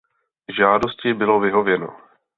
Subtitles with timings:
[0.57, 1.87] Žádosti bylo vyhověno.